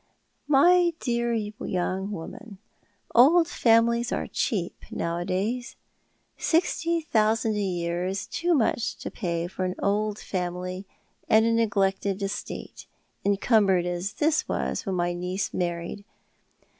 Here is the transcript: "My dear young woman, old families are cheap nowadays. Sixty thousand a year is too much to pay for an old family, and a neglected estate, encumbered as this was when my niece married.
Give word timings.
"My 0.47 0.95
dear 0.99 1.31
young 1.31 2.09
woman, 2.09 2.57
old 3.13 3.47
families 3.47 4.11
are 4.11 4.25
cheap 4.25 4.83
nowadays. 4.89 5.75
Sixty 6.39 7.01
thousand 7.01 7.55
a 7.55 7.59
year 7.59 8.07
is 8.07 8.25
too 8.25 8.55
much 8.55 8.95
to 8.97 9.11
pay 9.11 9.45
for 9.45 9.63
an 9.63 9.75
old 9.77 10.17
family, 10.17 10.87
and 11.29 11.45
a 11.45 11.51
neglected 11.53 12.23
estate, 12.23 12.87
encumbered 13.23 13.85
as 13.85 14.13
this 14.13 14.47
was 14.49 14.87
when 14.87 14.95
my 14.95 15.13
niece 15.13 15.53
married. 15.53 16.03